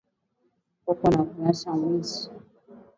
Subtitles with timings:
[0.91, 2.21] Uko na kurya sa mwizi